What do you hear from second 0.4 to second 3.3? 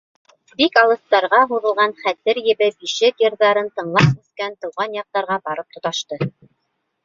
Бик алыҫтарға һуҙылған хәтер ебе бишек